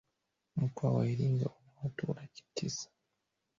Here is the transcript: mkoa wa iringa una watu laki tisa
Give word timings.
mkoa 0.55 0.91
wa 0.91 1.07
iringa 1.07 1.45
una 1.45 1.71
watu 1.83 2.13
laki 2.13 2.43
tisa 2.53 2.89